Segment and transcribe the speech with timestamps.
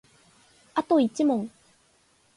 [0.73, 1.51] あと一問